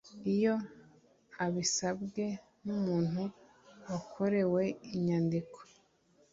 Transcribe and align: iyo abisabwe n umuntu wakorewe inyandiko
iyo 0.33 0.55
abisabwe 1.45 2.25
n 2.65 2.67
umuntu 2.77 3.23
wakorewe 3.89 4.63
inyandiko 4.95 5.59